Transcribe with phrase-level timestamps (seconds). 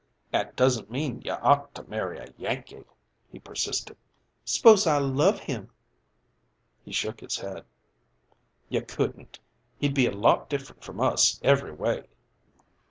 [0.33, 2.85] "'At doesn't mean you ought to marry a Yankee,"
[3.31, 3.95] he persisted.
[4.45, 5.69] "S'pose I love him?"
[6.83, 7.65] He shook his head.
[8.67, 9.37] "You couldn't.
[9.77, 12.07] He'd be a lot different from us, every way."